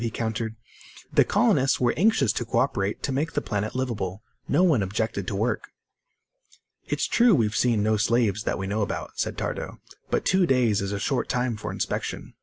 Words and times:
he 0.01 0.09
countered. 0.09 0.55
"The 1.13 1.23
colonists 1.23 1.79
were 1.79 1.93
anxious 1.95 2.33
to 2.33 2.43
co 2.43 2.57
operate 2.57 3.03
to 3.03 3.11
make 3.11 3.33
the 3.33 3.39
planet 3.41 3.75
liveable. 3.75 4.23
No 4.47 4.63
one 4.63 4.81
objected 4.81 5.27
to 5.27 5.35
work." 5.35 5.65
"It's 6.87 7.05
true 7.05 7.35
we've 7.35 7.55
seen 7.55 7.83
no 7.83 7.97
slaves, 7.97 8.41
that 8.45 8.57
we 8.57 8.65
know 8.65 8.81
about," 8.81 9.11
said 9.19 9.37
Tardo. 9.37 9.79
"But 10.09 10.25
two 10.25 10.47
days 10.47 10.81
is 10.81 10.91
a 10.91 10.97
short 10.97 11.29
time 11.29 11.55
for 11.55 11.71
inspection. 11.71 12.33